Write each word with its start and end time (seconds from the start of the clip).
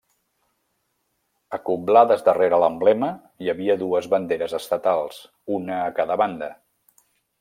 Acoblades 1.57 2.25
darrere 2.29 2.59
l'emblema 2.63 3.09
hi 3.45 3.51
havia 3.53 3.75
dues 3.83 4.07
banderes 4.15 4.57
estatals, 4.61 5.21
una 5.59 5.77
a 5.83 5.93
cada 6.01 6.19
banda. 6.23 6.49